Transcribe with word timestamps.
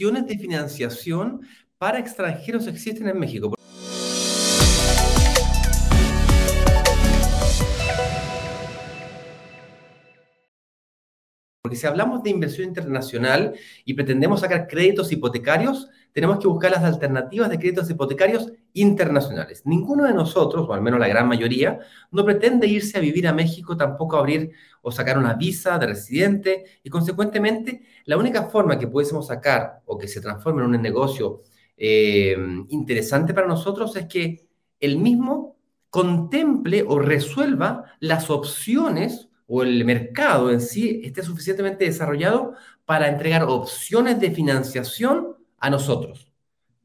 opciones 0.00 0.26
de 0.26 0.38
financiación 0.38 1.42
para 1.76 1.98
extranjeros 1.98 2.66
existen 2.66 3.06
en 3.08 3.18
México. 3.18 3.54
Porque 11.70 11.82
si 11.82 11.86
hablamos 11.86 12.24
de 12.24 12.30
inversión 12.30 12.66
internacional 12.66 13.54
y 13.84 13.94
pretendemos 13.94 14.40
sacar 14.40 14.66
créditos 14.66 15.12
hipotecarios, 15.12 15.88
tenemos 16.10 16.40
que 16.40 16.48
buscar 16.48 16.72
las 16.72 16.82
alternativas 16.82 17.48
de 17.48 17.60
créditos 17.60 17.88
hipotecarios 17.88 18.52
internacionales. 18.72 19.62
Ninguno 19.66 20.02
de 20.02 20.12
nosotros, 20.12 20.68
o 20.68 20.72
al 20.72 20.82
menos 20.82 20.98
la 20.98 21.06
gran 21.06 21.28
mayoría, 21.28 21.78
no 22.10 22.24
pretende 22.24 22.66
irse 22.66 22.98
a 22.98 23.00
vivir 23.00 23.28
a 23.28 23.32
México, 23.32 23.76
tampoco 23.76 24.16
abrir 24.16 24.50
o 24.82 24.90
sacar 24.90 25.16
una 25.16 25.34
visa 25.34 25.78
de 25.78 25.86
residente 25.86 26.64
y 26.82 26.90
consecuentemente 26.90 27.82
la 28.06 28.16
única 28.16 28.50
forma 28.50 28.76
que 28.76 28.88
pudiésemos 28.88 29.28
sacar 29.28 29.82
o 29.84 29.96
que 29.96 30.08
se 30.08 30.20
transforme 30.20 30.64
en 30.64 30.74
un 30.74 30.82
negocio 30.82 31.42
eh, 31.76 32.36
interesante 32.70 33.32
para 33.32 33.46
nosotros 33.46 33.94
es 33.94 34.06
que 34.06 34.48
el 34.80 34.98
mismo 34.98 35.56
contemple 35.88 36.82
o 36.84 36.98
resuelva 36.98 37.84
las 38.00 38.28
opciones 38.28 39.29
o 39.52 39.64
el 39.64 39.84
mercado 39.84 40.52
en 40.52 40.60
sí 40.60 41.00
esté 41.02 41.24
suficientemente 41.24 41.84
desarrollado 41.84 42.54
para 42.84 43.08
entregar 43.08 43.42
opciones 43.42 44.20
de 44.20 44.30
financiación 44.30 45.36
a 45.58 45.68
nosotros, 45.68 46.32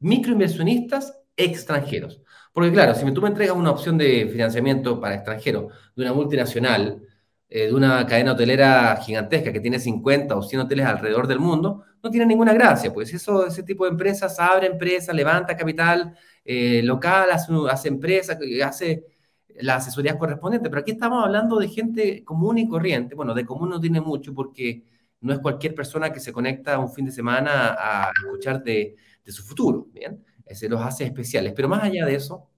microinversionistas 0.00 1.16
extranjeros. 1.36 2.20
Porque 2.52 2.72
claro, 2.72 2.96
si 2.96 3.08
tú 3.12 3.22
me 3.22 3.28
entregas 3.28 3.56
una 3.56 3.70
opción 3.70 3.96
de 3.96 4.28
financiamiento 4.32 5.00
para 5.00 5.14
extranjeros 5.14 5.72
de 5.94 6.02
una 6.02 6.12
multinacional, 6.12 7.00
eh, 7.48 7.66
de 7.66 7.72
una 7.72 8.04
cadena 8.04 8.32
hotelera 8.32 8.96
gigantesca 8.96 9.52
que 9.52 9.60
tiene 9.60 9.78
50 9.78 10.34
o 10.34 10.42
100 10.42 10.62
hoteles 10.62 10.86
alrededor 10.86 11.28
del 11.28 11.38
mundo, 11.38 11.84
no 12.02 12.10
tiene 12.10 12.26
ninguna 12.26 12.52
gracia, 12.52 12.92
pues 12.92 13.14
eso, 13.14 13.46
ese 13.46 13.62
tipo 13.62 13.84
de 13.84 13.90
empresas 13.90 14.40
abre 14.40 14.66
empresas, 14.66 15.14
levanta 15.14 15.56
capital 15.56 16.16
eh, 16.44 16.80
local, 16.82 17.28
hace, 17.30 17.52
hace 17.70 17.88
empresas, 17.88 18.36
hace 18.64 19.04
la 19.60 19.76
asesoría 19.76 20.18
correspondiente, 20.18 20.68
pero 20.68 20.80
aquí 20.82 20.92
estamos 20.92 21.24
hablando 21.24 21.58
de 21.58 21.68
gente 21.68 22.24
común 22.24 22.58
y 22.58 22.68
corriente. 22.68 23.14
Bueno, 23.14 23.34
de 23.34 23.44
común 23.44 23.70
no 23.70 23.80
tiene 23.80 24.00
mucho 24.00 24.34
porque 24.34 24.84
no 25.20 25.32
es 25.32 25.38
cualquier 25.40 25.74
persona 25.74 26.12
que 26.12 26.20
se 26.20 26.32
conecta 26.32 26.78
un 26.78 26.90
fin 26.92 27.06
de 27.06 27.12
semana 27.12 27.76
a 27.78 28.10
escuchar 28.24 28.62
de, 28.62 28.96
su 29.26 29.42
futuro, 29.42 29.88
¿bien? 29.92 30.24
Ese 30.44 30.68
los 30.68 30.80
hace 30.80 31.04
especiales. 31.04 31.52
Pero 31.54 31.68
más 31.68 31.82
allá 31.82 32.06
de 32.06 32.14
eso, 32.14 32.48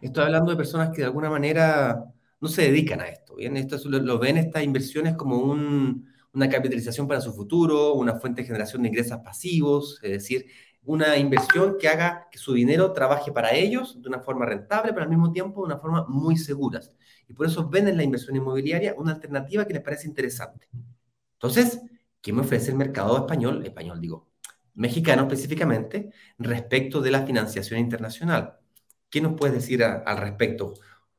estoy 0.00 0.24
hablando 0.24 0.50
de 0.50 0.56
personas 0.56 0.90
que 0.90 1.02
de 1.02 1.04
alguna 1.04 1.30
manera 1.30 2.04
no 2.40 2.48
se 2.48 2.62
dedican 2.62 3.00
a 3.00 3.08
esto, 3.08 3.36
¿bien? 3.36 3.56
Esto 3.56 3.76
lo, 3.88 4.18
ven 4.18 4.38
estas 4.38 4.62
inversiones 4.62 5.14
como 5.16 5.38
un, 5.38 6.08
una 6.32 6.48
capitalización 6.48 7.06
para 7.06 7.20
su 7.20 7.32
futuro, 7.34 7.94
una 7.94 8.14
fuente 8.14 8.42
de 8.42 8.46
generación 8.46 8.82
de 8.82 8.88
ingresos 8.88 9.18
pasivos, 9.18 10.00
es 10.02 10.12
decir, 10.12 10.46
una 10.88 11.18
inversión 11.18 11.76
que 11.78 11.86
haga 11.86 12.28
que 12.32 12.38
su 12.38 12.54
dinero 12.54 12.94
trabaje 12.94 13.30
para 13.30 13.52
ellos 13.52 14.00
de 14.00 14.08
una 14.08 14.20
forma 14.20 14.46
rentable, 14.46 14.94
pero 14.94 15.02
al 15.02 15.10
mismo 15.10 15.30
tiempo 15.30 15.60
de 15.60 15.66
una 15.66 15.78
forma 15.78 16.06
muy 16.08 16.38
segura. 16.38 16.80
Y 17.28 17.34
por 17.34 17.44
eso 17.44 17.68
ven 17.68 17.88
en 17.88 17.98
la 17.98 18.04
inversión 18.04 18.34
inmobiliaria 18.36 18.94
una 18.96 19.12
alternativa 19.12 19.66
que 19.66 19.74
les 19.74 19.82
parece 19.82 20.08
interesante. 20.08 20.66
Entonces, 21.34 21.82
¿qué 22.22 22.32
me 22.32 22.40
ofrece 22.40 22.70
el 22.70 22.78
mercado 22.78 23.18
español? 23.18 23.62
Español 23.66 24.00
digo, 24.00 24.30
mexicano 24.76 25.24
específicamente, 25.24 26.10
respecto 26.38 27.02
de 27.02 27.10
la 27.10 27.26
financiación 27.26 27.80
internacional. 27.80 28.56
¿Qué 29.10 29.20
nos 29.20 29.34
puedes 29.34 29.56
decir 29.56 29.84
al 29.84 30.16
respecto, 30.16 30.72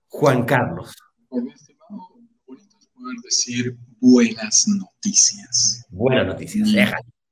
Juan 0.08 0.45
Carlos? 0.45 0.95
Pues, 1.28 1.44
estimado, 1.53 2.09
bonito 2.47 2.75
es 2.80 2.88
poder 2.88 3.17
decir 3.23 3.78
buenas 4.00 4.66
noticias. 4.67 5.86
Buenas 5.90 6.25
noticias, 6.25 6.67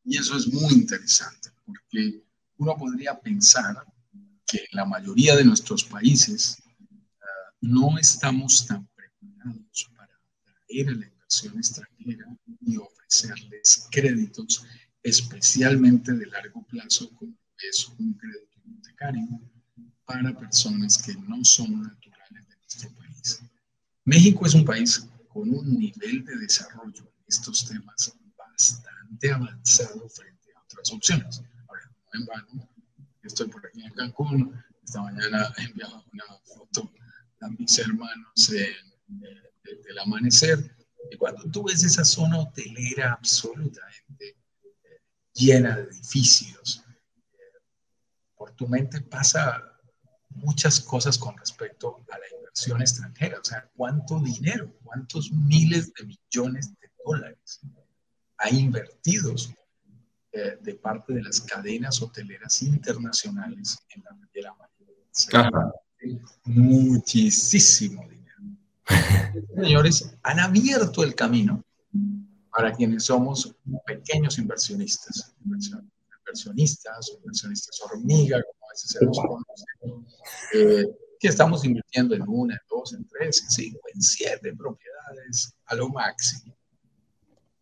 y 0.10 0.18
eso 0.18 0.38
es 0.38 0.48
muy 0.54 0.72
interesante, 0.72 1.50
porque 1.66 2.27
uno 2.58 2.76
podría 2.78 3.20
pensar 3.20 3.84
que 4.46 4.58
en 4.58 4.68
la 4.72 4.86
mayoría 4.86 5.36
de 5.36 5.46
nuestros 5.46 5.84
países 5.84 6.58
uh, 6.62 7.26
no 7.62 7.98
estamos 7.98 8.66
tan 8.66 8.88
preparados 8.96 9.92
para 9.96 10.14
atraer 10.14 10.90
a 10.90 10.92
la 10.94 11.06
inversión 11.06 11.58
extranjera 11.58 12.26
y 12.62 12.78
ofrecerles 12.78 13.88
créditos, 13.92 14.64
especialmente 15.04 16.14
de 16.14 16.26
largo 16.28 16.64
plazo, 16.64 17.10
como 17.16 17.34
es 17.70 17.88
un 18.00 18.14
crédito 18.14 18.60
hipotecario, 18.66 19.28
para 20.06 20.38
personas 20.38 20.98
que 20.98 21.14
no 21.14 21.44
son 21.44 21.84
naturales 21.84 22.48
de 22.48 22.56
nuestro 22.56 22.90
país. 22.96 23.42
México 24.06 24.46
es 24.46 24.54
un 24.54 24.64
país 24.64 25.06
con 25.28 25.50
un 25.50 25.78
nivel 25.78 26.24
de 26.24 26.38
desarrollo 26.38 27.04
en 27.04 27.26
estos 27.28 27.68
temas 27.68 28.14
bastante 28.38 29.32
avanzado 29.32 30.08
frente 30.10 30.54
a 30.56 30.62
otras 30.62 30.92
opciones 30.94 31.42
en 32.14 32.26
vano. 32.26 32.70
Estoy 33.24 33.48
por 33.48 33.66
aquí 33.66 33.84
en 33.84 33.94
Cancún. 33.94 34.64
Esta 34.84 35.02
mañana 35.02 35.54
he 35.58 35.64
enviado 35.64 36.06
una 36.14 36.24
foto 36.44 36.92
a 37.42 37.50
mis 37.50 37.78
hermanos 37.80 38.52
del 39.08 40.00
amanecer. 40.00 40.76
Y 41.12 41.18
cuando 41.18 41.44
tú 41.52 41.64
ves 41.64 41.84
esa 41.84 42.06
zona 42.06 42.40
hotelera 42.40 43.14
absolutamente 43.14 44.38
eh, 44.84 45.02
llena 45.34 45.78
de 45.78 45.84
edificios, 45.84 46.84
eh, 47.34 47.60
por 48.36 48.52
tu 48.52 48.68
mente 48.68 49.02
pasa 49.02 49.62
muchas 50.30 50.80
cosas 50.80 51.18
con 51.18 51.38
respecto 51.38 52.06
a 52.12 52.18
la 52.18 52.26
inversión 52.38 52.82
extranjera. 52.82 53.40
O 53.40 53.44
sea, 53.44 53.70
cuánto 53.76 54.20
dinero, 54.20 54.74
cuántos 54.84 55.32
miles 55.32 55.94
de 55.94 56.06
millones 56.06 56.74
de 56.80 56.92
dólares 57.06 57.62
hay 58.38 58.60
invertidos 58.60 59.52
eh, 60.38 60.56
de 60.62 60.76
parte 60.76 61.14
de 61.14 61.24
las 61.24 61.42
cadenas 61.42 62.00
hoteleras 62.00 62.62
internacionales 62.62 63.76
en 63.90 64.04
la 64.04 64.12
Riviera 64.12 64.54
Maya. 64.54 65.72
Muchísimo 66.46 68.08
dinero. 68.08 68.44
Señores, 69.56 70.16
han 70.22 70.40
abierto 70.40 71.04
el 71.04 71.16
camino 71.16 71.64
para 72.56 72.72
quienes 72.72 73.06
somos 73.06 73.56
pequeños 73.88 74.38
inversionistas, 74.38 75.34
inversionistas, 75.44 77.12
inversionistas 77.18 77.82
hormiga, 77.82 78.40
como 78.44 78.70
a 78.70 78.74
veces 78.74 78.92
se 78.92 79.06
los 79.06 79.18
conoce, 79.18 79.66
eh, 80.54 80.86
que 81.20 81.30
estamos 81.30 81.66
invirtiendo 81.66 82.14
en 82.14 82.22
una, 82.28 82.54
en 82.54 82.62
dos, 82.70 82.94
en 82.94 83.08
tres, 83.08 83.42
en 83.42 83.50
cinco, 83.50 83.80
en 83.92 84.02
siete 84.04 84.54
propiedades 84.56 85.52
a 85.66 85.74
lo 85.74 85.90
máximo. 85.90 86.56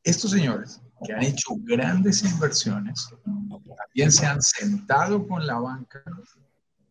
Estos 0.03 0.31
señores 0.31 0.81
que 1.03 1.13
han 1.13 1.23
hecho 1.23 1.56
grandes 1.57 2.23
inversiones, 2.23 3.09
también 3.78 4.11
se 4.11 4.25
han 4.25 4.41
sentado 4.41 5.28
con 5.28 5.45
la 5.45 5.59
banca 5.59 6.03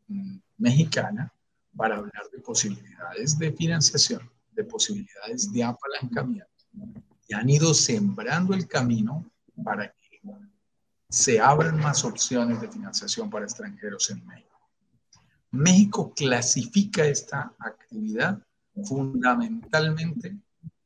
mm, 0.09 0.37
mexicana 0.59 1.33
para 1.77 1.97
hablar 1.97 2.23
de 2.33 2.41
posibilidades 2.41 3.39
de 3.39 3.53
financiación, 3.53 4.31
de 4.53 4.65
posibilidades 4.65 5.53
de 5.53 5.65
apalancamiento. 5.65 6.49
Y 7.27 7.35
han 7.35 7.49
ido 7.49 7.73
sembrando 7.73 8.55
el 8.55 8.69
camino 8.69 9.25
para 9.63 9.89
que 9.89 10.21
se 11.09 11.41
abran 11.41 11.79
más 11.79 12.05
opciones 12.05 12.61
de 12.61 12.69
financiación 12.69 13.31
para 13.31 13.45
extranjeros 13.45 14.11
en 14.11 14.25
México. 14.27 14.59
México 15.51 16.13
clasifica 16.15 17.05
esta 17.07 17.53
actividad 17.59 18.41
fundamentalmente 18.85 20.37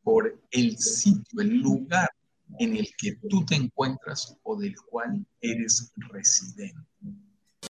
por 0.03 0.39
el 0.51 0.79
sitio, 0.79 1.41
el 1.41 1.61
lugar 1.61 2.11
en 2.59 2.77
el 2.77 2.89
que 2.99 3.17
tú 3.29 3.45
te 3.45 3.55
encuentras 3.55 4.37
o 4.43 4.59
del 4.59 4.75
cual 4.91 5.25
eres 5.41 5.93
residente. 5.97 6.81